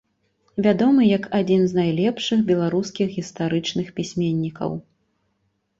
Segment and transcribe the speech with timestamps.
[0.67, 4.71] Вядомы як адзін з найлепшых беларускіх гістарычных пісьменнікаў.